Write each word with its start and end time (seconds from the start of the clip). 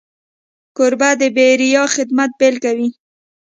کوربه 0.75 1.09
د 1.19 1.23
بېریا 1.35 1.83
خدمت 1.95 2.31
بيلګه 2.39 2.71
وي. 2.77 2.89